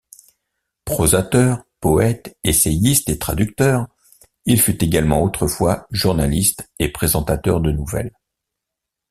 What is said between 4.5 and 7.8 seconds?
fut également autrefois journaliste et présentateur de